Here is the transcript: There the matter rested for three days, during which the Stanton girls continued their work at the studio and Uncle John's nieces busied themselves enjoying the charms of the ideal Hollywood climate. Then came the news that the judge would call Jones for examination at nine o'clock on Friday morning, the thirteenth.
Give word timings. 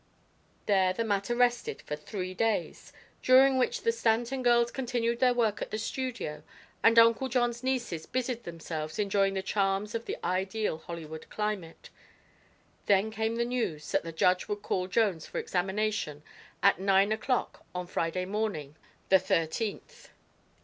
There 0.65 0.93
the 0.93 1.03
matter 1.03 1.35
rested 1.35 1.83
for 1.83 1.95
three 1.95 2.33
days, 2.33 2.91
during 3.21 3.59
which 3.59 3.83
the 3.83 3.91
Stanton 3.91 4.41
girls 4.41 4.71
continued 4.71 5.19
their 5.19 5.35
work 5.35 5.61
at 5.61 5.69
the 5.69 5.77
studio 5.77 6.41
and 6.81 6.97
Uncle 6.97 7.29
John's 7.29 7.61
nieces 7.61 8.07
busied 8.07 8.43
themselves 8.43 8.97
enjoying 8.97 9.35
the 9.35 9.43
charms 9.43 9.93
of 9.93 10.05
the 10.05 10.17
ideal 10.25 10.79
Hollywood 10.79 11.29
climate. 11.29 11.91
Then 12.87 13.11
came 13.11 13.35
the 13.35 13.45
news 13.45 13.91
that 13.91 14.01
the 14.01 14.11
judge 14.11 14.47
would 14.47 14.63
call 14.63 14.87
Jones 14.87 15.27
for 15.27 15.37
examination 15.37 16.23
at 16.63 16.79
nine 16.79 17.11
o'clock 17.11 17.63
on 17.75 17.85
Friday 17.85 18.25
morning, 18.25 18.77
the 19.09 19.19
thirteenth. 19.19 20.09